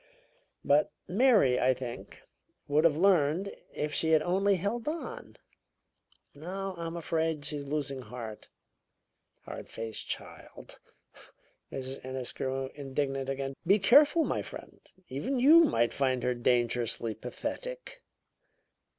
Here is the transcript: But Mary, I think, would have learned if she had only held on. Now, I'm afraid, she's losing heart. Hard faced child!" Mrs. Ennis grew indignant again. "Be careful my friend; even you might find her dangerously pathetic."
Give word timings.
But 0.65 0.89
Mary, 1.07 1.59
I 1.59 1.75
think, 1.75 2.23
would 2.67 2.85
have 2.85 2.97
learned 2.97 3.55
if 3.71 3.93
she 3.93 4.13
had 4.13 4.23
only 4.23 4.55
held 4.55 4.87
on. 4.87 5.37
Now, 6.33 6.73
I'm 6.75 6.97
afraid, 6.97 7.45
she's 7.45 7.65
losing 7.65 8.01
heart. 8.01 8.49
Hard 9.43 9.69
faced 9.69 10.07
child!" 10.07 10.79
Mrs. 11.71 12.03
Ennis 12.03 12.33
grew 12.33 12.71
indignant 12.73 13.29
again. 13.29 13.55
"Be 13.67 13.77
careful 13.77 14.23
my 14.23 14.41
friend; 14.41 14.79
even 15.07 15.37
you 15.39 15.65
might 15.65 15.93
find 15.93 16.23
her 16.23 16.33
dangerously 16.33 17.13
pathetic." 17.13 18.01